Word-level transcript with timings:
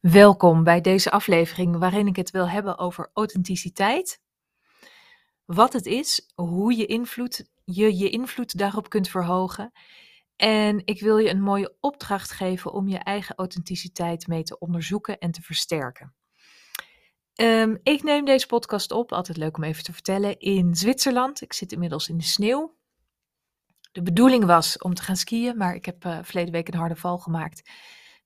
Welkom 0.00 0.64
bij 0.64 0.80
deze 0.80 1.10
aflevering 1.10 1.78
waarin 1.78 2.06
ik 2.06 2.16
het 2.16 2.30
wil 2.30 2.48
hebben 2.48 2.78
over 2.78 3.10
authenticiteit. 3.12 4.20
Wat 5.44 5.72
het 5.72 5.86
is, 5.86 6.30
hoe 6.34 6.76
je 6.76 6.86
invloed, 6.86 7.50
je, 7.64 7.96
je 7.96 8.10
invloed 8.10 8.58
daarop 8.58 8.88
kunt 8.88 9.08
verhogen. 9.08 9.72
En 10.36 10.82
ik 10.84 11.00
wil 11.00 11.18
je 11.18 11.30
een 11.30 11.42
mooie 11.42 11.76
opdracht 11.80 12.30
geven 12.30 12.72
om 12.72 12.88
je 12.88 12.98
eigen 12.98 13.36
authenticiteit 13.36 14.26
mee 14.26 14.42
te 14.42 14.58
onderzoeken 14.58 15.18
en 15.18 15.30
te 15.30 15.42
versterken. 15.42 16.14
Ehm, 17.34 17.76
ik 17.82 18.02
neem 18.02 18.24
deze 18.24 18.46
podcast 18.46 18.90
op, 18.90 19.12
altijd 19.12 19.38
leuk 19.38 19.56
om 19.56 19.64
even 19.64 19.84
te 19.84 19.92
vertellen, 19.92 20.38
in 20.38 20.74
Zwitserland. 20.74 21.42
Ik 21.42 21.52
zit 21.52 21.72
inmiddels 21.72 22.08
in 22.08 22.16
de 22.16 22.24
sneeuw. 22.24 22.76
De 23.92 24.02
bedoeling 24.02 24.44
was 24.44 24.78
om 24.78 24.94
te 24.94 25.02
gaan 25.02 25.16
skiën, 25.16 25.56
maar 25.56 25.74
ik 25.74 25.84
heb 25.84 26.04
uh, 26.04 26.18
verleden 26.22 26.52
week 26.52 26.68
een 26.68 26.78
harde 26.78 26.96
val 26.96 27.18
gemaakt. 27.18 27.70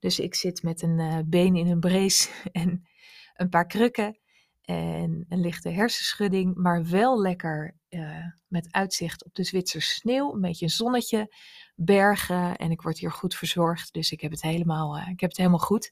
Dus 0.01 0.19
ik 0.19 0.35
zit 0.35 0.63
met 0.63 0.83
een 0.83 0.99
uh, 0.99 1.19
been 1.27 1.57
in 1.57 1.67
een 1.67 1.81
brace 1.81 2.29
en 2.53 2.89
een 3.35 3.49
paar 3.49 3.67
krukken 3.67 4.19
en 4.63 5.25
een 5.29 5.41
lichte 5.41 5.69
hersenschudding, 5.69 6.55
maar 6.57 6.87
wel 6.87 7.21
lekker 7.21 7.77
uh, 7.89 8.25
met 8.47 8.69
uitzicht 8.71 9.25
op 9.25 9.35
de 9.35 9.45
Zwitserse 9.45 9.95
sneeuw, 9.95 10.35
een 10.35 10.41
beetje 10.41 10.65
een 10.65 10.71
zonnetje, 10.71 11.35
bergen 11.75 12.57
en 12.57 12.71
ik 12.71 12.83
word 12.83 12.99
hier 12.99 13.13
goed 13.13 13.35
verzorgd, 13.35 13.93
dus 13.93 14.13
ik 14.13 14.21
heb 14.21 14.31
het 14.31 14.43
helemaal, 14.43 14.97
uh, 14.97 15.09
ik 15.09 15.21
heb 15.21 15.29
het 15.29 15.39
helemaal 15.39 15.59
goed. 15.59 15.91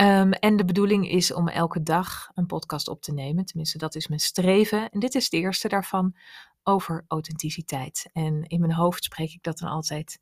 Um, 0.00 0.32
en 0.32 0.56
de 0.56 0.64
bedoeling 0.64 1.10
is 1.10 1.32
om 1.32 1.48
elke 1.48 1.82
dag 1.82 2.30
een 2.34 2.46
podcast 2.46 2.88
op 2.88 3.02
te 3.02 3.12
nemen, 3.12 3.44
tenminste 3.44 3.78
dat 3.78 3.94
is 3.94 4.08
mijn 4.08 4.20
streven. 4.20 4.90
En 4.90 5.00
dit 5.00 5.14
is 5.14 5.28
de 5.28 5.36
eerste 5.36 5.68
daarvan 5.68 6.16
over 6.62 7.04
authenticiteit. 7.08 8.10
En 8.12 8.42
in 8.42 8.60
mijn 8.60 8.72
hoofd 8.72 9.04
spreek 9.04 9.32
ik 9.32 9.42
dat 9.42 9.58
dan 9.58 9.68
altijd 9.70 10.20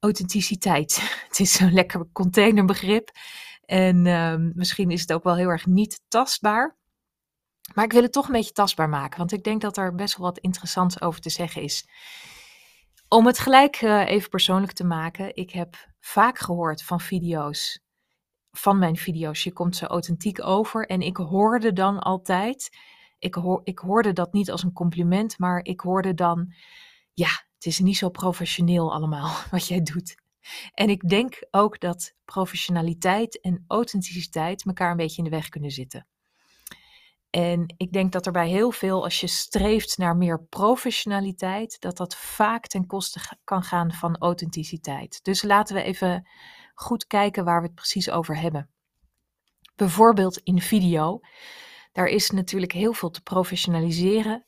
authenticiteit. 0.00 1.00
Het 1.28 1.40
is 1.40 1.52
zo'n 1.52 1.72
lekker 1.72 2.06
containerbegrip. 2.12 3.10
En 3.64 4.06
um, 4.06 4.52
misschien 4.54 4.90
is 4.90 5.00
het 5.00 5.12
ook 5.12 5.24
wel 5.24 5.36
heel 5.36 5.48
erg 5.48 5.66
niet 5.66 6.00
tastbaar. 6.08 6.76
Maar 7.74 7.84
ik 7.84 7.92
wil 7.92 8.02
het 8.02 8.12
toch 8.12 8.26
een 8.26 8.32
beetje 8.32 8.52
tastbaar 8.52 8.88
maken, 8.88 9.18
want 9.18 9.32
ik 9.32 9.44
denk 9.44 9.60
dat 9.60 9.76
er 9.76 9.94
best 9.94 10.16
wel 10.16 10.26
wat 10.26 10.38
interessants 10.38 11.00
over 11.00 11.20
te 11.20 11.30
zeggen 11.30 11.62
is. 11.62 11.88
Om 13.08 13.26
het 13.26 13.38
gelijk 13.38 13.82
uh, 13.82 14.08
even 14.08 14.30
persoonlijk 14.30 14.72
te 14.72 14.84
maken, 14.84 15.36
ik 15.36 15.50
heb 15.50 15.76
vaak 16.00 16.38
gehoord 16.38 16.82
van 16.82 17.00
video's, 17.00 17.80
van 18.50 18.78
mijn 18.78 18.96
video's, 18.96 19.42
je 19.42 19.52
komt 19.52 19.76
zo 19.76 19.84
authentiek 19.84 20.44
over. 20.44 20.86
En 20.86 21.00
ik 21.00 21.16
hoorde 21.16 21.72
dan 21.72 21.98
altijd, 21.98 22.76
ik, 23.18 23.34
hoor, 23.34 23.60
ik 23.64 23.78
hoorde 23.78 24.12
dat 24.12 24.32
niet 24.32 24.50
als 24.50 24.62
een 24.62 24.72
compliment, 24.72 25.38
maar 25.38 25.64
ik 25.64 25.80
hoorde 25.80 26.14
dan, 26.14 26.54
ja, 27.14 27.45
het 27.56 27.66
is 27.66 27.78
niet 27.78 27.96
zo 27.96 28.08
professioneel 28.08 28.92
allemaal 28.92 29.36
wat 29.50 29.66
jij 29.66 29.82
doet. 29.82 30.14
En 30.74 30.88
ik 30.88 31.08
denk 31.08 31.46
ook 31.50 31.80
dat 31.80 32.14
professionaliteit 32.24 33.40
en 33.40 33.64
authenticiteit 33.68 34.64
elkaar 34.64 34.90
een 34.90 34.96
beetje 34.96 35.18
in 35.18 35.24
de 35.24 35.36
weg 35.36 35.48
kunnen 35.48 35.70
zitten. 35.70 36.06
En 37.30 37.74
ik 37.76 37.92
denk 37.92 38.12
dat 38.12 38.26
er 38.26 38.32
bij 38.32 38.48
heel 38.48 38.70
veel, 38.70 39.04
als 39.04 39.20
je 39.20 39.26
streeft 39.26 39.98
naar 39.98 40.16
meer 40.16 40.42
professionaliteit, 40.42 41.80
dat 41.80 41.96
dat 41.96 42.16
vaak 42.16 42.66
ten 42.66 42.86
koste 42.86 43.20
kan 43.44 43.62
gaan 43.62 43.92
van 43.92 44.16
authenticiteit. 44.16 45.24
Dus 45.24 45.42
laten 45.42 45.76
we 45.76 45.82
even 45.82 46.28
goed 46.74 47.06
kijken 47.06 47.44
waar 47.44 47.60
we 47.60 47.66
het 47.66 47.74
precies 47.74 48.10
over 48.10 48.38
hebben. 48.38 48.70
Bijvoorbeeld 49.74 50.38
in 50.38 50.60
video. 50.60 51.20
Daar 51.92 52.06
is 52.06 52.30
natuurlijk 52.30 52.72
heel 52.72 52.92
veel 52.92 53.10
te 53.10 53.22
professionaliseren. 53.22 54.44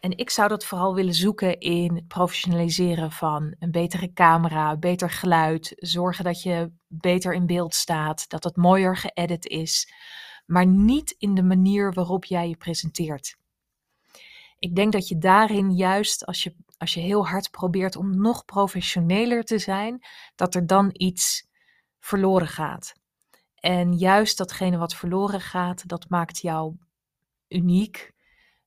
En 0.00 0.16
ik 0.16 0.30
zou 0.30 0.48
dat 0.48 0.64
vooral 0.64 0.94
willen 0.94 1.14
zoeken 1.14 1.58
in 1.58 1.94
het 1.94 2.08
professionaliseren 2.08 3.12
van 3.12 3.54
een 3.58 3.70
betere 3.70 4.12
camera, 4.12 4.76
beter 4.76 5.10
geluid, 5.10 5.72
zorgen 5.76 6.24
dat 6.24 6.42
je 6.42 6.72
beter 6.86 7.34
in 7.34 7.46
beeld 7.46 7.74
staat, 7.74 8.28
dat 8.28 8.44
het 8.44 8.56
mooier 8.56 8.96
geëdit 8.96 9.46
is, 9.46 9.92
maar 10.46 10.66
niet 10.66 11.14
in 11.18 11.34
de 11.34 11.42
manier 11.42 11.92
waarop 11.92 12.24
jij 12.24 12.48
je 12.48 12.56
presenteert. 12.56 13.36
Ik 14.58 14.74
denk 14.74 14.92
dat 14.92 15.08
je 15.08 15.18
daarin 15.18 15.70
juist, 15.70 16.26
als 16.26 16.42
je, 16.42 16.54
als 16.76 16.94
je 16.94 17.00
heel 17.00 17.26
hard 17.26 17.50
probeert 17.50 17.96
om 17.96 18.20
nog 18.20 18.44
professioneler 18.44 19.44
te 19.44 19.58
zijn, 19.58 20.04
dat 20.34 20.54
er 20.54 20.66
dan 20.66 20.90
iets 20.92 21.46
verloren 21.98 22.48
gaat. 22.48 22.92
En 23.54 23.92
juist 23.92 24.38
datgene 24.38 24.76
wat 24.76 24.94
verloren 24.94 25.40
gaat, 25.40 25.88
dat 25.88 26.08
maakt 26.08 26.40
jou 26.40 26.76
uniek, 27.48 28.12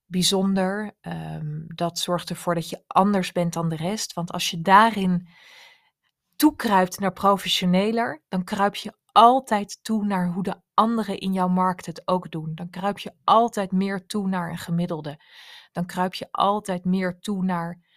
bijzonder. 0.10 0.98
Um, 1.02 1.66
dat 1.68 2.00
zorgt 2.00 2.30
ervoor 2.30 2.56
dat 2.56 2.70
je 2.70 2.84
anders 2.88 3.32
bent 3.32 3.54
dan 3.54 3.70
de 3.70 3.76
rest. 3.76 4.14
Want 4.14 4.32
als 4.32 4.50
je 4.50 4.62
daarin 4.62 5.28
toekruipt 6.36 7.00
naar 7.00 7.14
professioneler, 7.14 8.22
dan 8.28 8.44
kruip 8.44 8.76
je 8.76 8.94
altijd 9.12 9.80
toe 9.82 10.06
naar 10.06 10.28
hoe 10.28 10.44
de 10.44 10.62
anderen 10.74 11.20
in 11.20 11.34
jouw 11.34 11.48
markt 11.48 11.86
het 11.86 12.02
ook 12.08 12.32
doen. 12.32 12.52
Dan 12.56 12.70
kruip 12.70 13.00
je 13.00 13.14
altijd 13.24 13.72
meer 13.72 14.06
toe 14.06 14.28
naar 14.28 14.50
een 14.50 14.58
gemiddelde. 14.58 15.20
Dan 15.72 15.86
kruip 15.86 16.14
je 16.14 16.28
altijd 16.32 16.86
meer 16.86 17.20
toe 17.20 17.44
naar 17.44 17.88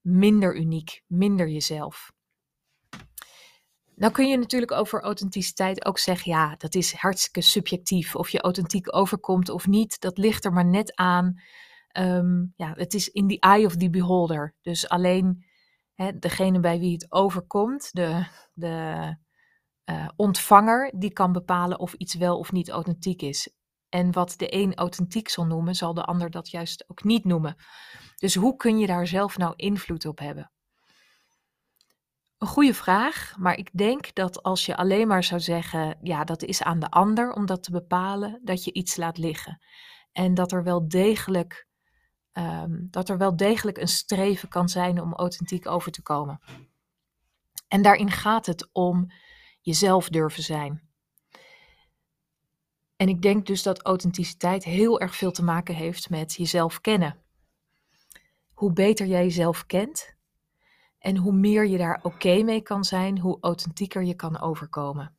minder 0.00 0.56
uniek, 0.56 1.02
minder 1.06 1.48
jezelf. 1.48 2.12
Nou 4.00 4.12
kun 4.12 4.28
je 4.28 4.38
natuurlijk 4.38 4.72
over 4.72 5.02
authenticiteit 5.02 5.84
ook 5.84 5.98
zeggen, 5.98 6.32
ja, 6.32 6.54
dat 6.56 6.74
is 6.74 6.92
hartstikke 6.92 7.40
subjectief. 7.40 8.16
Of 8.16 8.28
je 8.28 8.40
authentiek 8.40 8.96
overkomt 8.96 9.48
of 9.48 9.66
niet, 9.66 10.00
dat 10.00 10.18
ligt 10.18 10.44
er 10.44 10.52
maar 10.52 10.66
net 10.66 10.96
aan. 10.96 11.40
Um, 11.98 12.52
ja, 12.56 12.72
het 12.76 12.94
is 12.94 13.08
in 13.08 13.28
the 13.28 13.38
eye 13.38 13.66
of 13.66 13.76
the 13.76 13.90
beholder. 13.90 14.54
Dus 14.62 14.88
alleen 14.88 15.44
hè, 15.94 16.18
degene 16.18 16.60
bij 16.60 16.78
wie 16.78 16.92
het 16.92 17.12
overkomt, 17.12 17.88
de, 17.92 18.26
de 18.52 19.16
uh, 19.84 20.08
ontvanger, 20.16 20.92
die 20.96 21.12
kan 21.12 21.32
bepalen 21.32 21.78
of 21.78 21.92
iets 21.92 22.14
wel 22.14 22.38
of 22.38 22.52
niet 22.52 22.70
authentiek 22.70 23.22
is. 23.22 23.54
En 23.88 24.12
wat 24.12 24.34
de 24.36 24.54
een 24.54 24.74
authentiek 24.74 25.28
zal 25.28 25.46
noemen, 25.46 25.74
zal 25.74 25.94
de 25.94 26.04
ander 26.04 26.30
dat 26.30 26.50
juist 26.50 26.84
ook 26.88 27.04
niet 27.04 27.24
noemen. 27.24 27.56
Dus 28.16 28.34
hoe 28.34 28.56
kun 28.56 28.78
je 28.78 28.86
daar 28.86 29.06
zelf 29.06 29.38
nou 29.38 29.52
invloed 29.56 30.06
op 30.06 30.18
hebben? 30.18 30.50
Een 32.40 32.46
goede 32.46 32.74
vraag, 32.74 33.34
maar 33.38 33.56
ik 33.56 33.70
denk 33.72 34.14
dat 34.14 34.42
als 34.42 34.66
je 34.66 34.76
alleen 34.76 35.08
maar 35.08 35.24
zou 35.24 35.40
zeggen, 35.40 35.98
ja, 36.02 36.24
dat 36.24 36.42
is 36.42 36.62
aan 36.62 36.78
de 36.78 36.90
ander 36.90 37.32
om 37.32 37.46
dat 37.46 37.62
te 37.62 37.70
bepalen, 37.70 38.40
dat 38.44 38.64
je 38.64 38.72
iets 38.72 38.96
laat 38.96 39.18
liggen. 39.18 39.60
En 40.12 40.34
dat 40.34 40.52
er 40.52 40.62
wel 40.62 40.88
degelijk, 40.88 41.66
um, 42.32 42.88
dat 42.90 43.08
er 43.08 43.18
wel 43.18 43.36
degelijk 43.36 43.78
een 43.78 43.88
streven 43.88 44.48
kan 44.48 44.68
zijn 44.68 45.00
om 45.00 45.14
authentiek 45.14 45.66
over 45.66 45.92
te 45.92 46.02
komen. 46.02 46.40
En 47.68 47.82
daarin 47.82 48.10
gaat 48.10 48.46
het 48.46 48.68
om 48.72 49.12
jezelf 49.60 50.08
durven 50.08 50.42
zijn. 50.42 50.88
En 52.96 53.08
ik 53.08 53.22
denk 53.22 53.46
dus 53.46 53.62
dat 53.62 53.82
authenticiteit 53.82 54.64
heel 54.64 55.00
erg 55.00 55.16
veel 55.16 55.32
te 55.32 55.44
maken 55.44 55.74
heeft 55.74 56.10
met 56.10 56.34
jezelf 56.34 56.80
kennen. 56.80 57.22
Hoe 58.52 58.72
beter 58.72 59.06
jij 59.06 59.22
jezelf 59.22 59.66
kent, 59.66 60.18
en 61.00 61.16
hoe 61.16 61.32
meer 61.32 61.66
je 61.66 61.78
daar 61.78 62.00
oké 62.02 62.42
mee 62.42 62.60
kan 62.60 62.84
zijn, 62.84 63.18
hoe 63.18 63.38
authentieker 63.40 64.02
je 64.02 64.14
kan 64.14 64.40
overkomen. 64.40 65.14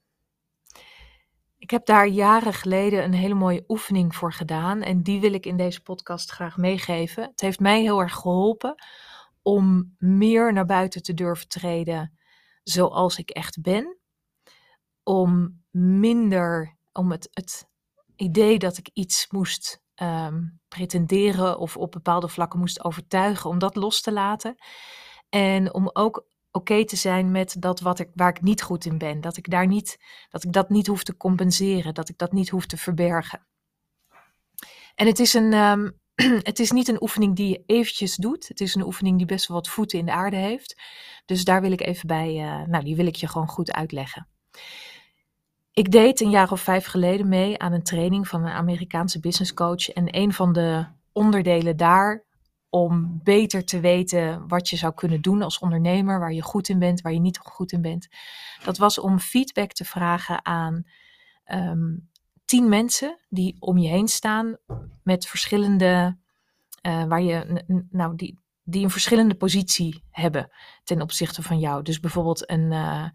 Ik 1.58 1.70
heb 1.70 1.86
daar 1.86 2.08
jaren 2.08 2.54
geleden 2.54 3.04
een 3.04 3.14
hele 3.14 3.34
mooie 3.34 3.64
oefening 3.68 4.16
voor 4.16 4.34
gedaan 4.34 4.82
en 4.82 5.04
die 5.04 5.20
wil 5.20 5.34
ik 5.34 5.46
in 5.46 5.58
deze 5.58 5.82
podcast 5.82 6.32
graag 6.32 6.58
meegeven. 6.58 7.24
Het 7.24 7.42
heeft 7.42 7.60
mij 7.60 7.82
heel 7.82 8.02
erg 8.02 8.14
geholpen 8.14 8.76
om 9.42 9.96
meer 9.98 10.54
naar 10.54 10.66
buiten 10.66 11.04
te 11.04 11.14
durven 11.14 11.48
treden 11.48 12.18
zoals 12.64 13.18
ik 13.18 13.30
echt 13.30 13.62
ben. 13.62 13.98
Om 15.04 15.64
minder, 15.72 16.78
om 16.92 17.12
het, 17.12 17.28
het 17.32 17.70
idee 18.16 18.60
dat 18.60 18.78
ik 18.78 18.90
iets 18.94 19.28
moest 19.30 19.82
um, 19.96 20.60
pretenderen 20.68 21.60
of 21.60 21.78
op 21.78 21.92
bepaalde 21.92 22.28
vlakken 22.28 22.60
moest 22.60 22.84
overtuigen, 22.84 23.50
om 23.50 23.60
dat 23.60 23.76
los 23.76 24.02
te 24.02 24.12
laten. 24.12 24.56
En 25.32 25.74
om 25.74 25.90
ook 25.94 26.26
oké 26.52 26.86
te 26.86 26.96
zijn 26.96 27.32
met 27.32 27.56
dat 27.60 27.80
wat 27.80 28.00
ik, 28.00 28.10
waar 28.14 28.30
ik 28.30 28.42
niet 28.42 28.62
goed 28.62 28.86
in 28.86 28.98
ben. 28.98 29.22
Dat 29.22 29.38
ik, 29.38 29.50
daar 29.50 29.68
niet, 29.68 30.00
dat 30.30 30.44
ik 30.44 30.54
dat 30.54 30.70
niet 30.70 30.88
hoef 30.88 31.04
te 31.04 31.18
compenseren. 31.18 31.94
Dat 31.94 32.10
ik 32.10 32.18
dat 32.18 32.32
niet 32.32 32.50
hoef 32.50 32.66
te 32.66 32.78
verbergen. 32.78 33.46
En 34.96 35.08
het 35.08 35.20
is, 35.20 35.34
een, 35.34 35.54
um, 35.54 36.00
het 36.50 36.60
is 36.60 36.72
niet 36.72 36.88
een 36.88 37.02
oefening 37.02 37.36
die 37.36 37.50
je 37.50 37.64
eventjes 37.66 38.16
doet. 38.16 38.48
Het 38.48 38.62
is 38.62 38.76
een 38.76 38.86
oefening 38.86 39.18
die 39.18 39.26
best 39.26 39.48
wel 39.48 39.58
wat 39.58 39.70
voeten 39.70 40.00
in 40.00 40.06
de 40.06 40.12
aarde 40.12 40.38
heeft. 40.38 40.82
Dus 41.26 41.44
daar 41.44 41.62
wil 41.62 41.72
ik 41.72 41.82
even 41.82 42.08
bij, 42.08 42.36
uh, 42.36 42.68
nou 42.68 42.84
die 42.84 42.96
wil 42.96 43.06
ik 43.06 43.16
je 43.16 43.28
gewoon 43.28 43.48
goed 43.48 43.72
uitleggen. 43.72 44.28
Ik 45.74 45.92
deed 45.92 46.22
een 46.22 46.30
jaar 46.30 46.52
of 46.52 46.62
vijf 46.62 46.86
geleden 46.86 47.28
mee 47.28 47.60
aan 47.60 47.74
een 47.74 47.84
training 47.84 48.28
van 48.28 48.42
een 48.42 48.52
Amerikaanse 48.52 49.20
business 49.20 49.54
coach. 49.54 49.90
En 49.90 50.18
een 50.18 50.34
van 50.34 50.54
de 50.54 50.86
onderdelen 51.12 51.78
daar 51.78 52.24
om 52.74 53.20
beter 53.24 53.66
te 53.66 53.80
weten 53.80 54.48
wat 54.48 54.70
je 54.70 54.76
zou 54.76 54.94
kunnen 54.94 55.22
doen 55.22 55.42
als 55.42 55.60
ondernemer, 55.60 56.20
waar 56.20 56.34
je 56.34 56.42
goed 56.42 56.70
in 56.70 56.80
bent, 56.80 57.02
waar 57.02 57.14
je 57.14 57.20
niet 57.20 57.38
goed 57.38 57.72
in 57.72 57.82
bent. 57.82 58.08
Dat 58.64 58.78
was 58.78 59.00
om 59.00 59.20
feedback 59.20 59.72
te 59.72 59.86
vragen 59.86 60.46
aan 60.46 60.84
um, 61.46 62.10
tien 62.46 62.70
mensen 62.70 63.20
die 63.30 63.56
om 63.60 63.78
je 63.78 63.88
heen 63.88 64.08
staan 64.08 64.58
met 65.04 65.28
verschillende, 65.28 66.18
uh, 66.88 67.04
waar 67.04 67.22
je, 67.22 67.64
nou, 67.90 68.16
die, 68.16 68.40
die 68.64 68.84
een 68.84 68.90
verschillende 68.90 69.36
positie 69.36 70.04
hebben 70.10 70.52
ten 70.84 71.02
opzichte 71.02 71.42
van 71.42 71.60
jou. 71.60 71.84
Dus 71.84 72.00
bijvoorbeeld 72.00 72.50
een, 72.50 72.72
uh, 72.72 73.10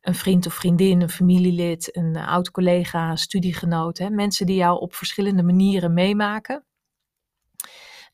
een 0.00 0.14
vriend 0.14 0.46
of 0.46 0.54
vriendin, 0.54 1.00
een 1.00 1.08
familielid, 1.08 1.96
een 1.96 2.16
oud 2.16 2.50
collega, 2.50 3.16
studiegenoot. 3.16 3.98
Hè, 3.98 4.10
mensen 4.10 4.46
die 4.46 4.56
jou 4.56 4.80
op 4.80 4.94
verschillende 4.94 5.42
manieren 5.42 5.94
meemaken. 5.94 6.64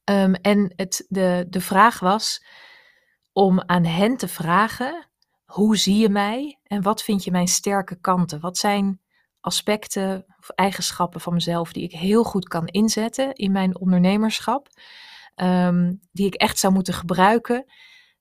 Ehm, 0.08 0.32
en 0.32 0.72
het, 0.76 1.06
de, 1.08 1.46
de 1.48 1.60
vraag 1.60 2.00
was 2.00 2.44
om 3.32 3.62
aan 3.66 3.84
hen 3.84 4.16
te 4.16 4.28
vragen: 4.28 5.08
hoe 5.44 5.76
zie 5.76 5.96
je 5.96 6.08
mij 6.08 6.58
en 6.62 6.82
wat 6.82 7.02
vind 7.02 7.24
je 7.24 7.30
mijn 7.30 7.48
sterke 7.48 8.00
kanten? 8.00 8.40
Wat 8.40 8.58
zijn 8.58 9.00
aspecten 9.40 10.24
of 10.38 10.48
eigenschappen 10.48 11.20
van 11.20 11.32
mezelf 11.32 11.72
die 11.72 11.82
ik 11.82 11.92
heel 11.92 12.24
goed 12.24 12.48
kan 12.48 12.66
inzetten 12.66 13.34
in 13.34 13.52
mijn 13.52 13.78
ondernemerschap, 13.78 14.68
ehm, 15.34 15.94
die 16.12 16.26
ik 16.26 16.34
echt 16.34 16.58
zou 16.58 16.72
moeten 16.72 16.94
gebruiken, 16.94 17.64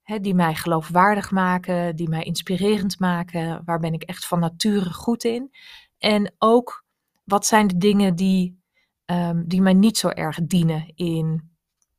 hè, 0.01 0.19
die 0.19 0.35
mij 0.35 0.55
geloofwaardig 0.55 1.31
maken, 1.31 1.95
die 1.95 2.09
mij 2.09 2.23
inspirerend 2.23 2.99
maken, 2.99 3.61
waar 3.65 3.79
ben 3.79 3.93
ik 3.93 4.03
echt 4.03 4.27
van 4.27 4.39
nature 4.39 4.93
goed 4.93 5.23
in? 5.23 5.55
En 5.97 6.35
ook 6.37 6.85
wat 7.23 7.45
zijn 7.45 7.67
de 7.67 7.77
dingen 7.77 8.15
die, 8.15 8.61
um, 9.05 9.47
die 9.47 9.61
mij 9.61 9.73
niet 9.73 9.97
zo 9.97 10.07
erg 10.07 10.39
dienen 10.43 10.91
in 10.95 11.55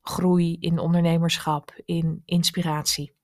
groei, 0.08 0.56
in 0.60 0.78
ondernemerschap, 0.78 1.80
in 1.84 2.22
inspiratie. 2.24 3.16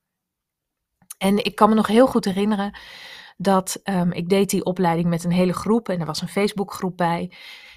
En 1.19 1.45
ik 1.45 1.55
kan 1.55 1.69
me 1.69 1.75
nog 1.75 1.87
heel 1.87 2.07
goed 2.07 2.25
herinneren 2.25 2.79
dat 3.37 3.81
um, 3.85 4.13
ik 4.13 4.29
deed 4.29 4.51
die 4.51 4.65
opleiding 4.65 5.09
met 5.09 5.25
een 5.25 5.33
hele 5.33 5.53
groep 5.53 5.89
en 5.89 6.01
er 6.01 6.07
was 6.07 6.21
een 6.21 6.29
Facebookgroep 6.29 6.97
bij. 6.97 7.33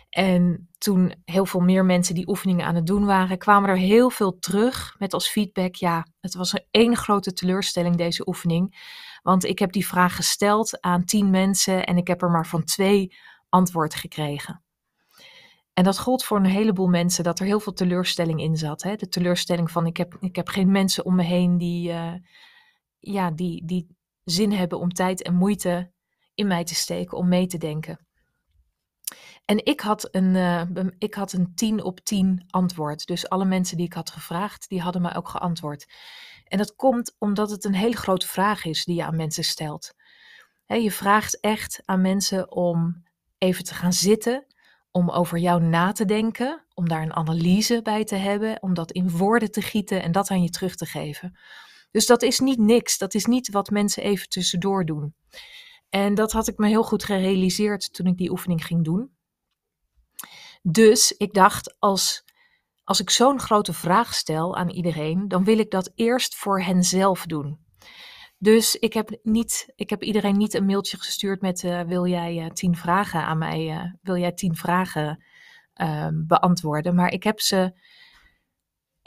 En 0.10 0.70
toen 0.78 1.14
heel 1.26 1.46
veel 1.46 1.60
meer 1.60 1.86
mensen 1.86 2.16
die 2.16 2.28
oefeningen 2.28 2.66
aan 2.66 2.76
het 2.76 2.86
doen 2.86 3.06
waren, 3.06 3.38
kwamen 3.38 3.70
er 3.70 3.78
heel 3.78 4.10
veel 4.10 4.40
terug 4.40 4.96
met 4.98 5.14
als 5.14 5.30
feedback: 5.30 5.76
ja, 5.76 6.08
het 6.20 6.36
was 6.36 6.54
een 6.54 6.66
één 6.72 6.96
grote 6.96 7.34
teleurstelling 7.34 7.96
deze 7.96 8.28
oefening. 8.28 8.96
Want 9.22 9.44
ik 9.44 9.60
heb 9.60 9.72
die 9.72 9.88
vraag 9.88 10.16
gesteld 10.16 10.82
aan 10.82 11.06
tien 11.06 11.30
mensen 11.30 11.86
en 11.86 11.98
ik 11.98 12.08
heb 12.08 12.22
er 12.22 12.32
maar 12.32 12.48
van 12.48 12.64
twee 12.64 13.16
antwoord 13.50 13.96
gekregen. 13.96 14.67
En 15.78 15.84
dat 15.84 16.00
gold 16.00 16.24
voor 16.24 16.38
een 16.38 16.46
heleboel 16.46 16.88
mensen 16.88 17.24
dat 17.24 17.40
er 17.40 17.46
heel 17.46 17.60
veel 17.60 17.74
teleurstelling 17.74 18.42
in 18.42 18.58
zat. 18.58 18.84
Hè? 18.84 18.96
De 18.96 19.08
teleurstelling 19.08 19.72
van 19.72 19.86
ik 19.86 19.98
heb, 19.98 20.18
ik 20.20 20.36
heb 20.36 20.48
geen 20.48 20.72
mensen 20.72 21.06
om 21.06 21.16
me 21.16 21.24
heen 21.24 21.58
die, 21.58 21.90
uh, 21.90 22.14
ja, 23.00 23.32
die, 23.32 23.66
die 23.66 23.88
zin 24.24 24.52
hebben 24.52 24.80
om 24.80 24.94
tijd 24.94 25.22
en 25.22 25.36
moeite 25.36 25.92
in 26.34 26.48
mij 26.48 26.64
te 26.64 26.76
steken 26.76 27.18
om 27.18 27.28
mee 27.28 27.48
te 27.48 27.58
denken. 27.58 28.08
En 29.46 29.66
ik 29.66 29.80
had 29.80 30.08
een, 30.12 30.36
uh, 30.36 30.86
ik 30.98 31.14
had 31.14 31.34
een 31.34 31.56
10 31.56 31.84
op 31.84 32.00
10 32.00 32.44
antwoord. 32.50 33.06
Dus 33.06 33.30
alle 33.30 33.46
mensen 33.46 33.78
die 33.78 33.86
ik 33.86 33.94
had 33.94 34.10
gevraagd, 34.10 34.70
die 34.70 34.82
hadden 34.82 35.02
mij 35.02 35.16
ook 35.16 35.30
geantwoord. 35.30 35.94
En 36.44 36.58
dat 36.58 36.76
komt 36.76 37.16
omdat 37.18 37.50
het 37.50 37.66
een 37.66 37.76
hele 37.76 37.98
grote 37.98 38.28
vraag 38.28 38.66
is 38.66 38.86
die 38.86 38.96
je 38.96 39.06
aan 39.06 39.16
mensen 39.16 39.44
stelt. 39.44 39.94
je 40.66 40.92
vraagt 40.92 41.40
echt 41.40 41.82
aan 41.86 42.02
mensen 42.02 42.52
om 42.52 43.04
even 43.38 43.64
te 43.64 43.74
gaan 43.74 43.94
zitten, 43.94 44.46
om 44.98 45.10
over 45.10 45.38
jou 45.38 45.62
na 45.62 45.92
te 45.92 46.06
denken, 46.06 46.66
om 46.74 46.88
daar 46.88 47.02
een 47.02 47.14
analyse 47.14 47.82
bij 47.82 48.04
te 48.04 48.16
hebben, 48.16 48.62
om 48.62 48.74
dat 48.74 48.92
in 48.92 49.10
woorden 49.10 49.52
te 49.52 49.62
gieten 49.62 50.02
en 50.04 50.12
dat 50.12 50.30
aan 50.30 50.44
je 50.44 50.50
terug 50.50 50.76
te 50.76 50.86
geven. 50.86 51.38
Dus 51.92 52.06
dat 52.06 52.22
is 52.22 52.40
niet 52.40 52.60
niks. 52.60 52.98
Dat 52.98 53.14
is 53.14 53.26
niet 53.26 53.52
wat 53.52 53.70
mensen 53.70 54.04
even 54.04 54.30
tussendoor 54.30 54.86
doen. 54.86 55.16
En 55.90 56.16
dat 56.16 56.32
had 56.32 56.48
ik 56.48 56.58
me 56.58 56.68
heel 56.68 56.84
goed 56.84 57.04
gerealiseerd 57.04 57.94
toen 57.94 58.06
ik 58.06 58.18
die 58.18 58.32
oefening 58.32 58.66
ging 58.66 58.84
doen. 58.84 59.12
Dus 60.62 61.12
ik 61.12 61.34
dacht, 61.34 61.76
als, 61.80 62.24
als 62.84 63.00
ik 63.00 63.10
zo'n 63.10 63.40
grote 63.40 63.74
vraag 63.74 64.14
stel 64.14 64.56
aan 64.56 64.70
iedereen, 64.70 65.28
dan 65.28 65.44
wil 65.44 65.60
ik 65.60 65.72
dat 65.72 65.92
eerst 65.96 66.36
voor 66.36 66.62
henzelf 66.62 67.26
doen. 67.26 67.67
Dus 68.38 68.76
ik 68.76 68.94
heb, 68.94 69.20
niet, 69.24 69.74
ik 69.76 69.90
heb 69.90 70.04
iedereen 70.04 70.38
niet 70.38 70.54
een 70.54 70.66
mailtje 70.66 70.98
gestuurd 70.98 71.42
met: 71.42 71.64
uh, 71.64 71.82
Wil 71.82 72.08
jij 72.08 72.52
tien 72.54 72.76
vragen 72.76 73.24
aan 73.24 73.38
mij? 73.38 73.94
Wil 74.02 74.18
jij 74.18 74.32
tien 74.32 74.56
vragen 74.56 75.24
beantwoorden? 76.14 76.96
Maar 76.96 77.12
ik 77.12 77.24
heb 77.24 77.40
ze 77.40 77.74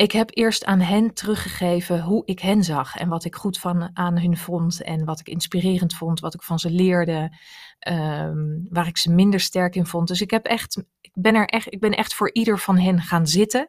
ik 0.00 0.12
heb 0.12 0.30
eerst 0.32 0.64
aan 0.64 0.80
hen 0.80 1.14
teruggegeven 1.14 2.02
hoe 2.02 2.22
ik 2.24 2.40
hen 2.40 2.64
zag 2.64 2.96
en 2.96 3.08
wat 3.08 3.24
ik 3.24 3.34
goed 3.34 3.58
van, 3.58 3.90
aan 3.92 4.18
hun 4.18 4.36
vond 4.36 4.82
en 4.82 5.04
wat 5.04 5.20
ik 5.20 5.28
inspirerend 5.28 5.94
vond, 5.94 6.20
wat 6.20 6.34
ik 6.34 6.42
van 6.42 6.58
ze 6.58 6.70
leerde, 6.70 7.36
ehm, 7.78 8.38
waar 8.68 8.86
ik 8.86 8.98
ze 8.98 9.12
minder 9.12 9.40
sterk 9.40 9.74
in 9.74 9.86
vond. 9.86 10.08
Dus 10.08 10.20
ik, 10.20 10.30
heb 10.30 10.46
echt, 10.46 10.84
ik, 11.00 11.10
ben 11.14 11.34
er 11.34 11.46
echt, 11.46 11.72
ik 11.72 11.80
ben 11.80 11.92
echt 11.92 12.14
voor 12.14 12.32
ieder 12.32 12.58
van 12.58 12.78
hen 12.78 13.00
gaan 13.00 13.26
zitten. 13.26 13.68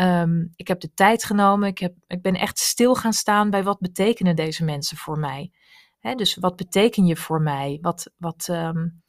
Um, 0.00 0.52
ik 0.56 0.68
heb 0.68 0.80
de 0.80 0.94
tijd 0.94 1.24
genomen, 1.24 1.68
ik, 1.68 1.78
heb, 1.78 1.94
ik 2.06 2.22
ben 2.22 2.34
echt 2.34 2.58
stil 2.58 2.94
gaan 2.94 3.12
staan 3.12 3.50
bij 3.50 3.62
wat 3.62 3.80
betekenen 3.80 4.36
deze 4.36 4.64
mensen 4.64 4.96
voor 4.96 5.18
mij. 5.18 5.52
Dus 6.16 6.34
wat 6.34 6.56
beteken 6.56 7.06
je 7.06 7.16
voor 7.16 7.42
mij? 7.42 7.78
Wat, 7.80 8.10
wat, 8.16 8.48
um, 8.50 9.02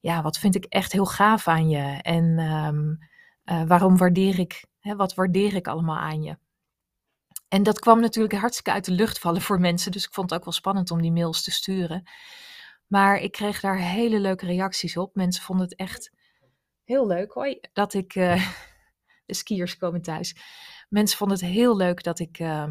ja, 0.00 0.22
wat 0.22 0.38
vind 0.38 0.54
ik 0.54 0.64
echt 0.64 0.92
heel 0.92 1.06
gaaf 1.06 1.48
aan 1.48 1.68
je? 1.68 1.98
En 2.02 2.38
uh, 3.44 3.62
waarom 3.66 3.96
waardeer 3.96 4.38
ik 4.38 4.64
wat 4.80 5.14
waardeer 5.14 5.54
ik 5.54 5.68
allemaal 5.68 5.98
aan 5.98 6.22
je? 6.22 6.38
En 7.48 7.62
dat 7.62 7.78
kwam 7.78 8.00
natuurlijk 8.00 8.34
hartstikke 8.34 8.72
uit 8.72 8.84
de 8.84 8.92
lucht 8.92 9.18
vallen 9.18 9.40
voor 9.40 9.60
mensen. 9.60 9.92
Dus 9.92 10.04
ik 10.04 10.12
vond 10.12 10.30
het 10.30 10.38
ook 10.38 10.44
wel 10.44 10.54
spannend 10.54 10.90
om 10.90 11.02
die 11.02 11.12
mails 11.12 11.42
te 11.42 11.50
sturen. 11.50 12.08
Maar 12.86 13.18
ik 13.18 13.32
kreeg 13.32 13.60
daar 13.60 13.78
hele 13.78 14.20
leuke 14.20 14.46
reacties 14.46 14.96
op. 14.96 15.14
Mensen 15.14 15.42
vonden 15.42 15.64
het 15.66 15.76
echt 15.76 16.12
heel 16.84 17.06
leuk. 17.06 17.32
Hoi, 17.32 17.60
dat 17.72 17.94
ik. 17.94 18.12
De 18.12 18.69
skiers 19.34 19.76
komen 19.76 20.02
thuis. 20.02 20.36
Mensen 20.88 21.18
vonden 21.18 21.36
het 21.36 21.46
heel 21.46 21.76
leuk 21.76 22.02
dat 22.02 22.18
ik 22.18 22.38
uh, 22.38 22.64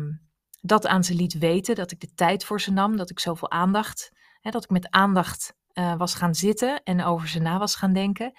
dat 0.61 0.87
aan 0.87 1.03
ze 1.03 1.13
liet 1.13 1.37
weten. 1.37 1.75
Dat 1.75 1.91
ik 1.91 1.99
de 1.99 2.13
tijd 2.13 2.43
voor 2.43 2.61
ze 2.61 2.71
nam. 2.71 2.97
Dat 2.97 3.09
ik 3.09 3.19
zoveel 3.19 3.51
aandacht. 3.51 4.11
Hè, 4.41 4.51
dat 4.51 4.63
ik 4.63 4.69
met 4.69 4.89
aandacht 4.89 5.57
uh, 5.73 5.95
was 5.97 6.13
gaan 6.13 6.35
zitten 6.35 6.83
en 6.83 7.03
over 7.03 7.27
ze 7.27 7.39
na 7.39 7.57
was 7.57 7.75
gaan 7.75 7.93
denken. 7.93 8.33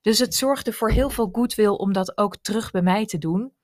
Dus 0.00 0.18
het 0.18 0.34
zorgde 0.34 0.72
voor 0.72 0.90
heel 0.90 1.10
veel 1.10 1.28
goodwill 1.32 1.68
om 1.68 1.92
dat 1.92 2.18
ook 2.18 2.36
terug 2.36 2.70
bij 2.70 2.82
mij 2.82 3.06
te 3.06 3.18
doen. 3.18 3.54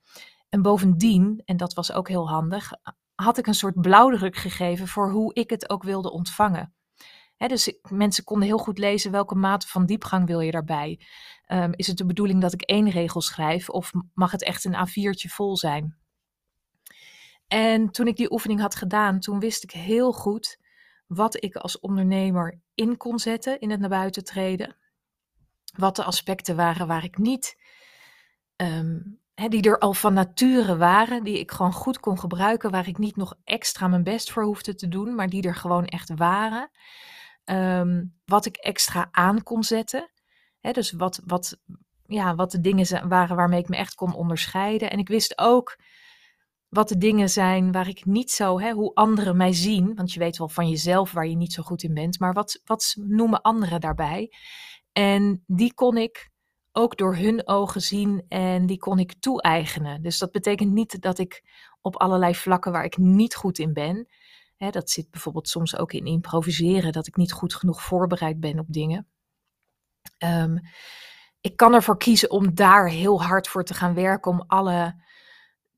En 0.49 0.61
bovendien, 0.61 1.41
en 1.45 1.57
dat 1.57 1.73
was 1.73 1.91
ook 1.91 2.07
heel 2.07 2.29
handig, 2.29 2.71
had 3.15 3.37
ik 3.37 3.47
een 3.47 3.53
soort 3.53 3.81
blauwdruk 3.81 4.35
gegeven 4.35 4.87
voor 4.87 5.11
hoe 5.11 5.33
ik 5.33 5.49
het 5.49 5.69
ook 5.69 5.83
wilde 5.83 6.11
ontvangen. 6.11 6.73
Dus 7.47 7.73
mensen 7.89 8.23
konden 8.23 8.47
heel 8.47 8.57
goed 8.57 8.77
lezen 8.77 9.11
welke 9.11 9.35
mate 9.35 9.67
van 9.67 9.85
diepgang 9.85 10.27
wil 10.27 10.39
je 10.39 10.51
daarbij. 10.51 10.99
Um, 11.47 11.73
is 11.75 11.87
het 11.87 11.97
de 11.97 12.05
bedoeling 12.05 12.41
dat 12.41 12.53
ik 12.53 12.61
één 12.61 12.89
regel 12.89 13.21
schrijf 13.21 13.69
of 13.69 13.91
mag 14.13 14.31
het 14.31 14.43
echt 14.43 14.65
een 14.65 14.87
A4'tje 14.87 15.29
vol 15.29 15.57
zijn? 15.57 15.97
En 17.47 17.91
toen 17.91 18.07
ik 18.07 18.15
die 18.15 18.31
oefening 18.31 18.59
had 18.59 18.75
gedaan, 18.75 19.19
toen 19.19 19.39
wist 19.39 19.63
ik 19.63 19.71
heel 19.71 20.11
goed 20.11 20.59
wat 21.07 21.43
ik 21.43 21.55
als 21.55 21.79
ondernemer 21.79 22.59
in 22.75 22.97
kon 22.97 23.19
zetten 23.19 23.59
in 23.59 23.69
het 23.69 23.79
naar 23.79 23.89
buiten 23.89 24.23
treden 24.23 24.75
wat 25.75 25.95
de 25.95 26.03
aspecten 26.03 26.55
waren 26.55 26.87
waar 26.87 27.03
ik 27.03 27.17
niet, 27.17 27.57
um, 28.55 29.19
die 29.33 29.61
er 29.61 29.79
al 29.79 29.93
van 29.93 30.13
nature 30.13 30.77
waren, 30.77 31.23
die 31.23 31.39
ik 31.39 31.51
gewoon 31.51 31.73
goed 31.73 31.99
kon 31.99 32.19
gebruiken, 32.19 32.71
waar 32.71 32.87
ik 32.87 32.97
niet 32.97 33.15
nog 33.15 33.35
extra 33.43 33.87
mijn 33.87 34.03
best 34.03 34.31
voor 34.31 34.43
hoefde 34.43 34.75
te 34.75 34.87
doen, 34.87 35.15
maar 35.15 35.29
die 35.29 35.43
er 35.43 35.55
gewoon 35.55 35.85
echt 35.85 36.11
waren. 36.15 36.69
Um, 37.51 38.19
wat 38.25 38.45
ik 38.45 38.55
extra 38.55 39.07
aan 39.11 39.43
kon 39.43 39.63
zetten. 39.63 40.11
Dus 40.61 40.91
wat, 40.91 41.21
wat, 41.25 41.57
ja, 42.05 42.35
wat 42.35 42.51
de 42.51 42.59
dingen 42.59 43.07
waren 43.09 43.35
waarmee 43.35 43.59
ik 43.59 43.69
me 43.69 43.75
echt 43.75 43.95
kon 43.95 44.13
onderscheiden. 44.13 44.91
En 44.91 44.99
ik 44.99 45.07
wist 45.07 45.37
ook 45.37 45.77
wat 46.69 46.89
de 46.89 46.97
dingen 46.97 47.29
zijn 47.29 47.71
waar 47.71 47.87
ik 47.87 48.05
niet 48.05 48.31
zo, 48.31 48.59
hè, 48.59 48.71
hoe 48.71 48.93
anderen 48.93 49.37
mij 49.37 49.53
zien. 49.53 49.95
Want 49.95 50.13
je 50.13 50.19
weet 50.19 50.37
wel 50.37 50.49
van 50.49 50.69
jezelf 50.69 51.11
waar 51.11 51.27
je 51.27 51.35
niet 51.35 51.53
zo 51.53 51.63
goed 51.63 51.83
in 51.83 51.93
bent. 51.93 52.19
Maar 52.19 52.33
wat, 52.33 52.61
wat 52.63 52.95
noemen 52.97 53.41
anderen 53.41 53.81
daarbij? 53.81 54.33
En 54.91 55.43
die 55.47 55.73
kon 55.73 55.97
ik 55.97 56.29
ook 56.71 56.97
door 56.97 57.15
hun 57.15 57.47
ogen 57.47 57.81
zien 57.81 58.25
en 58.27 58.65
die 58.65 58.77
kon 58.77 58.99
ik 58.99 59.13
toe-eigenen. 59.19 60.01
Dus 60.01 60.17
dat 60.17 60.31
betekent 60.31 60.71
niet 60.71 61.01
dat 61.01 61.19
ik 61.19 61.43
op 61.81 61.95
allerlei 61.95 62.35
vlakken 62.35 62.71
waar 62.71 62.85
ik 62.85 62.97
niet 62.97 63.35
goed 63.35 63.59
in 63.59 63.73
ben, 63.73 64.07
hè, 64.63 64.69
dat 64.69 64.89
zit 64.89 65.11
bijvoorbeeld 65.11 65.49
soms 65.49 65.77
ook 65.77 65.93
in 65.93 66.05
improviseren, 66.05 66.91
dat 66.91 67.07
ik 67.07 67.15
niet 67.15 67.31
goed 67.31 67.55
genoeg 67.55 67.81
voorbereid 67.81 68.39
ben 68.39 68.59
op 68.59 68.65
dingen. 68.69 69.07
Um, 70.17 70.59
ik 71.41 71.55
kan 71.55 71.73
ervoor 71.73 71.97
kiezen 71.97 72.31
om 72.31 72.55
daar 72.55 72.87
heel 72.87 73.23
hard 73.23 73.47
voor 73.47 73.63
te 73.63 73.73
gaan 73.73 73.93
werken, 73.93 74.31
om 74.31 74.43
alle 74.47 75.03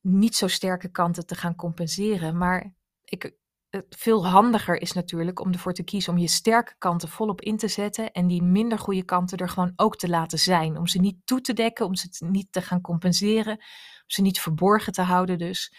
niet 0.02 0.36
zo 0.36 0.48
sterke 0.48 0.92
kanten 0.92 1.26
te 1.26 1.36
gaan 1.36 1.56
compenseren. 1.56 2.38
Maar 2.38 2.74
ik, 3.04 3.34
het 3.70 3.86
veel 3.90 4.28
handiger 4.28 4.82
is 4.82 4.92
natuurlijk 4.92 5.40
om 5.40 5.52
ervoor 5.52 5.74
te 5.74 5.84
kiezen 5.84 6.14
om 6.14 6.20
je 6.20 6.28
sterke 6.28 6.76
kanten 6.78 7.10
volop 7.10 7.42
in 7.42 7.58
te 7.58 7.68
zetten 7.68 8.12
en 8.12 8.28
die 8.28 8.44
minder 8.44 8.80
goede 8.80 9.04
kanten 9.04 9.38
er 9.38 9.50
gewoon 9.50 9.74
ook 9.76 9.98
te 9.98 10.10
laten 10.10 10.40
zijn. 10.40 10.78
Om 10.78 10.88
ze 10.88 11.00
niet 11.00 11.18
toe 11.26 11.42
te 11.42 11.54
dekken, 11.54 11.86
om 11.86 11.96
ze 11.96 12.26
niet 12.26 12.52
te 12.52 12.62
gaan 12.62 12.82
compenseren, 12.82 13.58
om 13.58 14.08
ze 14.08 14.22
niet 14.22 14.40
verborgen 14.40 14.94
te 14.94 15.02
houden 15.02 15.38
dus. 15.38 15.74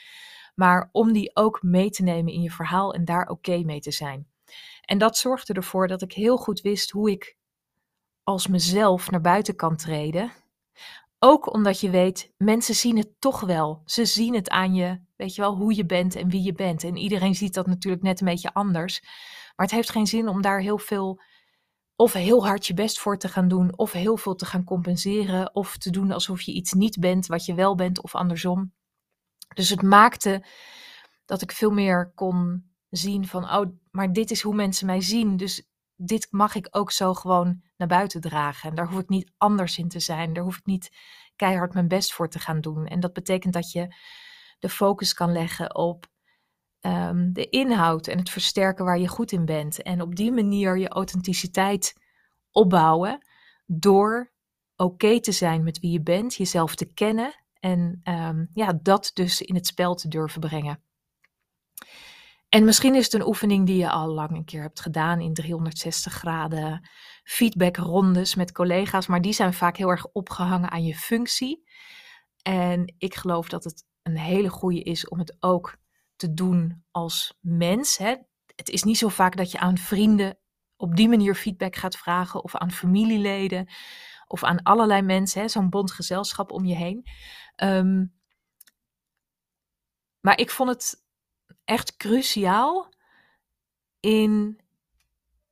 Maar 0.55 0.89
om 0.93 1.13
die 1.13 1.37
ook 1.37 1.63
mee 1.63 1.91
te 1.91 2.03
nemen 2.03 2.33
in 2.33 2.43
je 2.43 2.51
verhaal 2.51 2.95
en 2.95 3.05
daar 3.05 3.29
oké 3.29 3.59
mee 3.65 3.81
te 3.81 3.91
zijn. 3.91 4.27
En 4.81 4.99
dat 4.99 5.17
zorgde 5.17 5.53
ervoor 5.53 5.89
dat 5.89 6.03
ik 6.03 6.13
heel 6.13 6.37
goed 6.37 6.61
wist 6.61 6.91
hoe 6.91 7.11
ik 7.11 7.37
als 8.23 8.47
mezelf 8.47 9.11
naar 9.11 9.21
buiten 9.21 9.57
kan 9.57 9.77
treden. 9.77 10.33
ook 11.19 11.53
omdat 11.53 11.81
je 11.81 11.91
weet, 11.91 12.33
mensen 12.37 12.75
zien 12.75 12.97
het 12.97 13.21
toch 13.21 13.41
wel. 13.41 13.83
Ze 13.85 14.05
zien 14.05 14.35
het 14.35 14.49
aan 14.49 14.75
je, 14.75 15.01
weet 15.17 15.35
je 15.35 15.41
wel, 15.41 15.55
hoe 15.57 15.75
je 15.75 15.87
bent 15.87 16.15
en 16.15 16.29
wie 16.29 16.43
je 16.43 16.53
bent. 16.53 16.85
En 16.85 16.97
iedereen 16.97 17.35
ziet 17.35 17.55
dat 17.55 17.67
natuurlijk 17.67 18.03
net 18.03 18.21
een 18.21 18.27
beetje 18.27 18.55
anders. 18.55 19.01
Maar 19.57 19.67
het 19.67 19.75
heeft 19.75 19.91
geen 19.91 20.07
zin 20.07 20.29
om 20.29 20.43
daar 20.43 20.61
heel 20.61 20.79
veel, 20.79 21.21
of 21.97 22.13
heel 22.13 22.47
hard 22.47 22.67
je 22.67 22.75
best 22.75 22.99
voor 22.99 23.19
te 23.19 23.29
gaan 23.29 23.49
doen, 23.49 23.79
of 23.79 23.93
heel 23.93 24.17
veel 24.17 24.35
te 24.35 24.47
gaan 24.47 24.65
compenseren, 24.65 25.55
of 25.55 25.77
te 25.77 25.91
doen 25.91 26.13
alsof 26.13 26.41
je 26.41 26.53
iets 26.53 26.73
niet 26.73 27.01
bent 27.01 27.27
wat 27.27 27.45
je 27.45 27.55
wel 27.55 27.75
bent, 27.75 28.03
of 28.03 28.15
andersom. 28.15 28.73
Dus 29.49 29.69
het 29.69 29.83
maakte 29.83 30.45
dat 31.25 31.43
ik 31.43 31.53
veel 31.53 31.71
meer 31.71 32.13
kon 32.15 32.71
zien 32.91 33.27
van, 33.27 33.45
oh, 33.51 33.67
maar 33.91 34.13
dit 34.13 34.31
is 34.31 34.43
hoe 34.43 34.55
mensen 34.55 34.87
mij 34.87 35.01
zien. 35.01 35.37
Dus 35.37 35.69
dit 35.97 36.27
mag 36.31 36.55
ik 36.55 36.69
ook 36.71 36.91
zo 36.91 37.15
gewoon 37.15 37.63
naar 37.77 37.89
buiten 37.89 38.21
dragen. 38.21 38.71
En 38.71 38.77
daar 38.77 38.89
hoef 38.89 39.01
ik 39.01 39.09
niet 39.09 39.33
anders 39.37 39.79
in 39.79 39.89
te 39.89 40.01
zijn. 40.01 40.33
Daar 40.33 40.45
hoef 40.45 40.57
ik 40.57 40.67
niet 40.67 40.91
keihard 41.37 41.75
mijn 41.75 41.89
best 41.89 42.13
voor 42.13 42.29
te 42.29 42.39
gaan 42.39 42.61
doen. 42.61 42.87
En 42.87 43.01
dat 43.01 43.13
betekent 43.13 43.53
dat 43.53 43.73
je 43.73 43.95
de 44.59 44.69
focus 44.69 45.15
kan 45.15 45.33
leggen 45.33 45.75
op 45.75 46.07
ehm, 46.81 47.33
de 47.33 47.49
inhoud 47.49 48.07
en 48.07 48.19
het 48.19 48.31
versterken 48.31 48.85
waar 48.85 48.99
je 48.99 49.09
goed 49.09 49.33
in 49.33 49.45
bent. 49.45 49.83
En 49.83 50.01
op 50.01 50.17
die 50.17 50.33
manier 50.33 50.79
je 50.79 50.89
authenticiteit 50.89 51.95
opbouwen 52.51 53.27
door 53.67 54.33
oké 54.77 55.21
te 55.21 55.33
zijn 55.33 55.63
met 55.63 55.79
wie 55.79 55.91
je 55.91 56.03
bent, 56.03 56.35
jezelf 56.35 56.75
te 56.75 56.93
kennen 56.93 57.44
en 57.65 58.01
ehm, 58.03 58.45
ja, 58.55 58.79
dat 58.83 59.11
dus 59.15 59.41
in 59.41 59.55
het 59.55 59.67
spel 59.67 59.95
te 59.95 60.09
durven 60.09 60.41
brengen. 60.41 60.83
En 62.49 62.65
misschien 62.65 62.95
is 62.95 63.05
het 63.05 63.13
een 63.13 63.27
oefening 63.27 63.67
die 63.67 63.77
je 63.77 63.91
al 63.91 64.09
lang 64.09 64.31
een 64.31 64.45
keer 64.45 64.63
hebt 64.63 64.81
gedaan 64.81 65.21
in 65.21 65.35
360 65.35 66.13
graden 66.13 66.89
feedbackrondes 67.23 68.35
met 68.35 68.53
collega's, 68.53 69.07
maar 69.07 69.21
die 69.21 69.33
zijn 69.33 69.55
vaak 69.55 69.77
heel 69.77 69.89
erg 69.89 70.07
opgehangen 70.13 70.71
aan 70.71 70.85
je 70.85 70.95
functie. 70.95 71.69
En 72.43 72.95
ik 72.99 73.15
geloof 73.15 73.49
dat 73.49 73.65
het 73.65 73.85
een 74.03 74.19
hele 74.19 74.49
goede 74.49 74.83
is 74.83 75.09
om 75.09 75.19
het 75.19 75.37
ook 75.41 75.77
te 76.17 76.35
doen 76.35 76.85
als 76.91 77.39
mens. 77.41 77.97
Hè. 77.97 78.15
Het 78.55 78.69
is 78.69 78.83
niet 78.83 78.99
zo 78.99 79.09
vaak 79.09 79.37
dat 79.37 79.51
je 79.51 79.59
aan 79.59 79.79
vrienden 79.79 80.39
op 80.77 80.97
die 80.97 81.09
manier 81.09 81.35
feedback 81.35 81.77
gaat 81.77 81.97
vragen 81.97 82.45
of 82.45 82.57
aan 82.57 82.71
familieleden 82.71 83.69
of 84.35 84.45
aan 84.45 84.63
allerlei 84.63 85.03
mensen, 85.03 85.51
zo'n 85.51 85.71
bond 85.71 85.93
gezelschap 85.93 86.53
om 86.53 86.65
je 86.65 86.75
heen. 86.75 87.07
Um, 87.63 88.15
maar 90.21 90.39
ik 90.39 90.51
vond 90.51 90.69
het 90.69 91.05
echt 91.65 91.97
cruciaal 91.97 92.89
in 94.01 94.61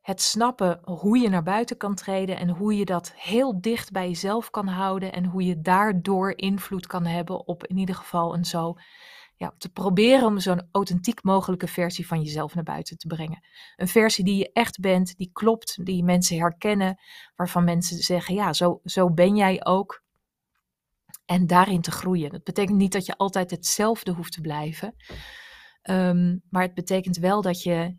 het 0.01 0.21
snappen 0.21 0.81
hoe 0.85 1.19
je 1.19 1.29
naar 1.29 1.43
buiten 1.43 1.77
kan 1.77 1.95
treden 1.95 2.37
en 2.37 2.49
hoe 2.49 2.77
je 2.77 2.85
dat 2.85 3.13
heel 3.13 3.61
dicht 3.61 3.91
bij 3.91 4.09
jezelf 4.09 4.51
kan 4.51 4.67
houden 4.67 5.13
en 5.13 5.25
hoe 5.25 5.45
je 5.45 5.61
daardoor 5.61 6.37
invloed 6.37 6.87
kan 6.87 7.07
hebben 7.07 7.47
op 7.47 7.67
in 7.67 7.77
ieder 7.79 7.95
geval 7.95 8.35
een 8.35 8.45
zo 8.45 8.77
ja, 9.43 9.55
te 9.59 9.69
proberen 9.69 10.27
om 10.27 10.41
zo'n 10.41 10.69
authentiek 10.73 11.23
mogelijke 11.23 11.67
versie 11.67 12.07
van 12.07 12.23
jezelf 12.23 12.55
naar 12.55 12.65
buiten 12.65 12.99
te 12.99 13.07
brengen. 13.07 13.45
Een 13.77 13.89
versie 13.89 14.25
die 14.25 14.37
je 14.37 14.53
echt 14.53 14.81
bent, 14.81 15.17
die 15.17 15.31
klopt, 15.33 15.85
die 15.85 16.05
mensen 16.05 16.39
herkennen, 16.39 17.01
waarvan 17.37 17.65
mensen 17.65 17.97
zeggen, 17.97 18.35
ja, 18.35 18.53
zo, 18.53 18.81
zo 18.85 19.11
ben 19.11 19.37
jij 19.37 19.65
ook. 19.65 20.03
En 21.25 21.47
daarin 21.47 21.81
te 21.81 21.91
groeien. 21.91 22.31
Dat 22.31 22.45
betekent 22.45 22.79
niet 22.79 22.93
dat 22.93 23.07
je 23.07 23.17
altijd 23.17 23.51
hetzelfde 23.51 24.13
hoeft 24.13 24.33
te 24.33 24.41
blijven. 24.41 24.95
Ehm, 25.83 26.37
maar 26.51 26.63
het 26.63 26.75
betekent 26.75 27.17
wel 27.17 27.43
dat 27.43 27.63
je 27.63 27.97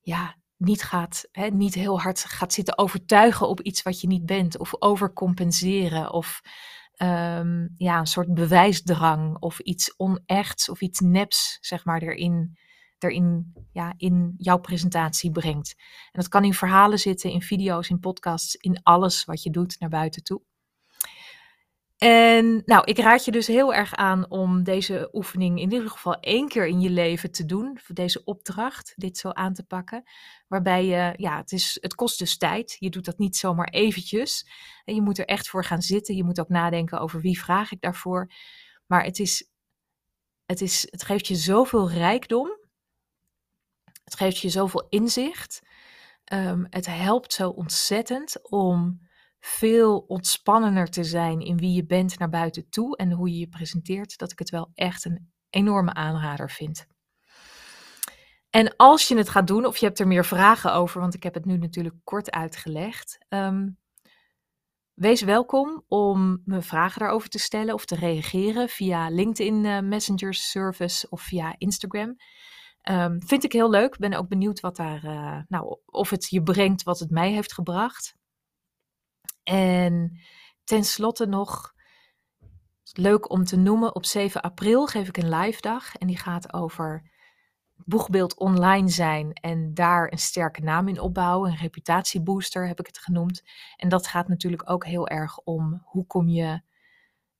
ja, 0.00 0.36
niet, 0.56 0.82
gaat, 0.82 1.28
hè, 1.32 1.46
niet 1.46 1.74
heel 1.74 2.00
hard 2.00 2.24
gaat 2.24 2.52
zitten 2.52 2.78
overtuigen 2.78 3.48
op 3.48 3.60
iets 3.60 3.82
wat 3.82 4.00
je 4.00 4.06
niet 4.06 4.26
bent. 4.26 4.58
Of 4.58 4.74
overcompenseren. 4.78 6.12
Of 6.12 6.40
Ehm, 6.98 7.66
ja, 7.76 7.98
een 7.98 8.06
soort 8.06 8.34
bewijsdrang 8.34 9.36
of 9.38 9.58
iets 9.58 9.94
onechts 9.96 10.68
of 10.68 10.80
iets 10.80 11.00
neps, 11.00 11.58
zeg 11.60 11.84
maar, 11.84 12.02
erin, 12.02 12.58
erin 12.98 13.52
ja, 13.72 13.94
in 13.96 14.34
jouw 14.36 14.58
presentatie 14.58 15.30
brengt. 15.30 15.74
En 15.78 16.20
dat 16.20 16.28
kan 16.28 16.44
in 16.44 16.54
verhalen 16.54 16.98
zitten, 16.98 17.30
in 17.30 17.42
video's, 17.42 17.88
in 17.88 18.00
podcasts, 18.00 18.54
in 18.54 18.82
alles 18.82 19.24
wat 19.24 19.42
je 19.42 19.50
doet 19.50 19.76
naar 19.78 19.88
buiten 19.88 20.22
toe. 20.22 20.42
En 21.98 22.62
nou, 22.64 22.84
ik 22.84 22.98
raad 22.98 23.24
je 23.24 23.30
dus 23.30 23.46
heel 23.46 23.74
erg 23.74 23.94
aan 23.94 24.30
om 24.30 24.62
deze 24.62 25.08
oefening 25.12 25.60
in 25.60 25.72
ieder 25.72 25.90
geval 25.90 26.20
één 26.20 26.48
keer 26.48 26.66
in 26.66 26.80
je 26.80 26.90
leven 26.90 27.30
te 27.30 27.44
doen. 27.44 27.78
Voor 27.82 27.94
deze 27.94 28.24
opdracht, 28.24 28.92
dit 28.96 29.18
zo 29.18 29.30
aan 29.30 29.54
te 29.54 29.62
pakken. 29.66 30.02
Waarbij 30.48 30.84
je, 30.84 31.14
ja, 31.16 31.36
het, 31.36 31.52
is, 31.52 31.78
het 31.80 31.94
kost 31.94 32.18
dus 32.18 32.36
tijd. 32.36 32.76
Je 32.78 32.90
doet 32.90 33.04
dat 33.04 33.18
niet 33.18 33.36
zomaar 33.36 33.68
eventjes. 33.68 34.48
En 34.84 34.94
je 34.94 35.02
moet 35.02 35.18
er 35.18 35.24
echt 35.24 35.48
voor 35.48 35.64
gaan 35.64 35.82
zitten. 35.82 36.14
Je 36.16 36.24
moet 36.24 36.40
ook 36.40 36.48
nadenken 36.48 37.00
over 37.00 37.20
wie 37.20 37.40
vraag 37.40 37.72
ik 37.72 37.80
daarvoor. 37.80 38.32
Maar 38.86 39.04
het, 39.04 39.18
is, 39.18 39.50
het, 40.46 40.60
is, 40.60 40.86
het 40.90 41.02
geeft 41.02 41.26
je 41.26 41.36
zoveel 41.36 41.90
rijkdom. 41.90 42.48
Het 44.04 44.16
geeft 44.16 44.38
je 44.38 44.48
zoveel 44.48 44.86
inzicht. 44.88 45.62
Um, 46.32 46.66
het 46.70 46.86
helpt 46.86 47.32
zo 47.32 47.48
ontzettend 47.48 48.50
om 48.50 49.07
veel 49.40 49.98
ontspannender 49.98 50.90
te 50.90 51.04
zijn 51.04 51.40
in 51.40 51.56
wie 51.56 51.72
je 51.72 51.86
bent 51.86 52.18
naar 52.18 52.28
buiten 52.28 52.68
toe 52.70 52.96
en 52.96 53.12
hoe 53.12 53.30
je 53.30 53.38
je 53.38 53.48
presenteert, 53.48 54.18
dat 54.18 54.32
ik 54.32 54.38
het 54.38 54.50
wel 54.50 54.70
echt 54.74 55.04
een 55.04 55.32
enorme 55.50 55.94
aanrader 55.94 56.50
vind. 56.50 56.86
En 58.50 58.76
als 58.76 59.08
je 59.08 59.16
het 59.16 59.28
gaat 59.28 59.46
doen, 59.46 59.66
of 59.66 59.76
je 59.76 59.86
hebt 59.86 59.98
er 59.98 60.06
meer 60.06 60.24
vragen 60.24 60.72
over, 60.72 61.00
want 61.00 61.14
ik 61.14 61.22
heb 61.22 61.34
het 61.34 61.44
nu 61.44 61.56
natuurlijk 61.56 61.96
kort 62.04 62.30
uitgelegd, 62.30 63.18
um, 63.28 63.78
wees 64.94 65.22
welkom 65.22 65.84
om 65.88 66.42
me 66.44 66.62
vragen 66.62 67.00
daarover 67.00 67.28
te 67.28 67.38
stellen 67.38 67.74
of 67.74 67.84
te 67.84 67.94
reageren 67.94 68.68
via 68.68 69.08
LinkedIn 69.08 69.64
uh, 69.64 69.80
Messenger 69.80 70.34
Service 70.34 71.06
of 71.10 71.22
via 71.22 71.54
Instagram. 71.58 72.16
Um, 72.90 73.22
vind 73.22 73.44
ik 73.44 73.52
heel 73.52 73.70
leuk. 73.70 73.98
Ben 73.98 74.14
ook 74.14 74.28
benieuwd 74.28 74.60
wat 74.60 74.76
daar, 74.76 75.04
uh, 75.04 75.38
nou, 75.48 75.78
of 75.86 76.10
het 76.10 76.26
je 76.30 76.42
brengt 76.42 76.82
wat 76.82 76.98
het 76.98 77.10
mij 77.10 77.32
heeft 77.32 77.52
gebracht. 77.52 78.14
En 79.48 80.20
tenslotte 80.64 81.26
nog, 81.26 81.74
leuk 82.92 83.30
om 83.30 83.44
te 83.44 83.56
noemen, 83.56 83.94
op 83.94 84.04
7 84.04 84.42
april 84.42 84.86
geef 84.86 85.08
ik 85.08 85.16
een 85.16 85.28
live 85.28 85.60
dag. 85.60 85.96
En 85.96 86.06
die 86.06 86.18
gaat 86.18 86.52
over 86.52 87.10
boegbeeld 87.84 88.36
online 88.36 88.88
zijn 88.88 89.32
en 89.32 89.74
daar 89.74 90.12
een 90.12 90.18
sterke 90.18 90.62
naam 90.62 90.88
in 90.88 91.00
opbouwen. 91.00 91.50
Een 91.50 91.56
reputatiebooster 91.56 92.66
heb 92.66 92.78
ik 92.78 92.86
het 92.86 92.98
genoemd. 92.98 93.42
En 93.76 93.88
dat 93.88 94.06
gaat 94.06 94.28
natuurlijk 94.28 94.70
ook 94.70 94.84
heel 94.84 95.08
erg 95.08 95.38
om 95.38 95.82
hoe 95.84 96.06
kom 96.06 96.28
je 96.28 96.60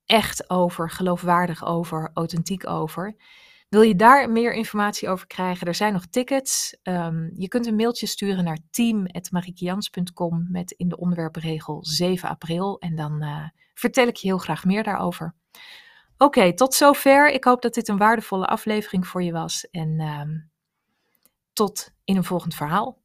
echt 0.04 0.50
over, 0.50 0.90
geloofwaardig 0.90 1.64
over, 1.64 2.10
authentiek 2.14 2.66
over. 2.66 3.16
Wil 3.68 3.82
je 3.82 3.96
daar 3.96 4.30
meer 4.30 4.52
informatie 4.52 5.08
over 5.08 5.26
krijgen? 5.26 5.66
Er 5.66 5.74
zijn 5.74 5.92
nog 5.92 6.06
tickets. 6.06 6.76
Um, 6.82 7.30
je 7.34 7.48
kunt 7.48 7.66
een 7.66 7.76
mailtje 7.76 8.06
sturen 8.06 8.44
naar 8.44 8.58
team.marikians.com 8.70 10.46
met 10.50 10.70
in 10.70 10.88
de 10.88 10.96
onderwerpregel 10.96 11.84
7 11.84 12.28
april. 12.28 12.78
En 12.78 12.96
dan 12.96 13.22
uh, 13.22 13.48
vertel 13.74 14.06
ik 14.06 14.16
je 14.16 14.28
heel 14.28 14.38
graag 14.38 14.64
meer 14.64 14.82
daarover. 14.82 15.34
Oké, 16.18 16.54
tot 16.54 16.74
zover. 16.74 17.30
Ik 17.30 17.44
hoop 17.44 17.62
dat 17.62 17.74
dit 17.74 17.88
een 17.88 17.98
waardevolle 17.98 18.46
aflevering 18.46 19.06
voor 19.06 19.22
je 19.22 19.32
was. 19.32 19.70
En 19.70 20.00
um, 20.00 20.50
tot 21.52 21.92
in 22.04 22.16
een 22.16 22.24
volgend 22.24 22.54
verhaal. 22.54 22.98